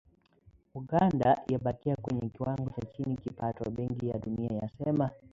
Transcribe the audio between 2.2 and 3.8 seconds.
kiwango cha chini kipato'',